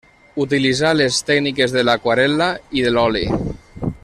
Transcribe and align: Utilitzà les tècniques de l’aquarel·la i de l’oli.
Utilitzà 0.43 0.93
les 1.01 1.19
tècniques 1.27 1.77
de 1.77 1.85
l’aquarel·la 1.91 2.51
i 2.81 2.87
de 2.87 2.95
l’oli. 2.97 3.25